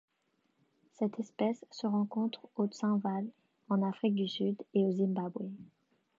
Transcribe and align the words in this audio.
Cette 0.93 1.19
espèce 1.19 1.63
se 1.69 1.85
rencontre 1.85 2.47
au 2.55 2.65
Transvaal 2.65 3.27
en 3.69 3.83
Afrique 3.83 4.15
du 4.15 4.27
Sud 4.27 4.55
et 4.73 4.79
au 4.83 4.91
Zimbabwe. 4.91 5.43